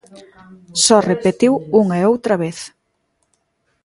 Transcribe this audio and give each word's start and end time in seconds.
Só 0.83 0.97
repetiu 1.11 1.53
unha 1.81 1.95
e 2.01 2.07
outra 2.11 2.35
vez. 2.43 2.57